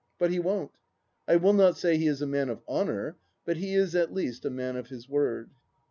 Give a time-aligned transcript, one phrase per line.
[0.17, 0.71] But he won't.
[1.27, 4.45] I will not say he is a man of honour, but he is at least
[4.45, 5.51] a man of his word.